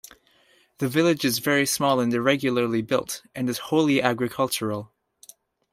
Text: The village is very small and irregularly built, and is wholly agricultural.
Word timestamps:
The 0.79 0.87
village 0.87 1.23
is 1.23 1.37
very 1.37 1.67
small 1.67 1.99
and 1.99 2.11
irregularly 2.11 2.81
built, 2.81 3.21
and 3.35 3.47
is 3.47 3.59
wholly 3.69 4.01
agricultural. 4.01 4.91